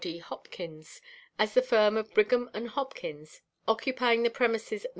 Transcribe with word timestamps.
D. 0.01 0.17
Hopkins, 0.17 0.99
as 1.37 1.53
the 1.53 1.61
firm 1.61 1.95
of 1.95 2.11
Brigham 2.15 2.47
& 2.61 2.67
Hopkins, 2.69 3.43
occupying 3.67 4.23
the 4.23 4.31
premises 4.31 4.83
No. 4.85 4.89